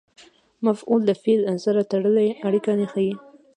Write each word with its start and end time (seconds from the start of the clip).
مفعول 0.65 1.01
د 1.05 1.11
فعل 1.23 1.41
سره 1.65 1.81
تړلې 1.91 2.27
اړیکه 2.47 2.71
ښيي. 2.91 3.13